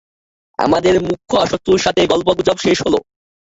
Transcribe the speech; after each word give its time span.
আমাদের 0.59 0.95
মূখ্য 1.01 1.33
শত্রুর 1.51 1.79
সাথে 1.79 2.01
গল্পগুজব 2.11 2.57
শেষ 2.59 2.77
হলো? 2.85 2.99